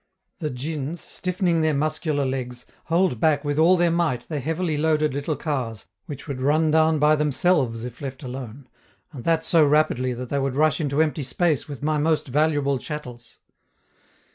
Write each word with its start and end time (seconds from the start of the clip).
The 0.39 0.49
djins, 0.49 0.99
stiffening 0.99 1.61
their 1.61 1.75
muscular 1.75 2.25
legs, 2.25 2.65
hold 2.85 3.19
back 3.19 3.45
with 3.45 3.59
all 3.59 3.77
their 3.77 3.91
might 3.91 4.21
the 4.21 4.39
heavily 4.39 4.75
loaded 4.75 5.13
little 5.13 5.35
cars 5.35 5.85
which 6.07 6.27
would 6.27 6.41
run 6.41 6.71
down 6.71 6.97
by 6.97 7.15
themselves 7.15 7.83
if 7.83 8.01
let 8.01 8.23
alone, 8.23 8.67
and 9.11 9.25
that 9.25 9.43
so 9.43 9.63
rapidly 9.63 10.13
that 10.15 10.29
they 10.29 10.39
would 10.39 10.55
rush 10.55 10.81
into 10.81 11.03
empty 11.03 11.21
space 11.21 11.67
with 11.67 11.83
my 11.83 11.99
most 11.99 12.29
valuable 12.29 12.79
chattels. 12.79 13.37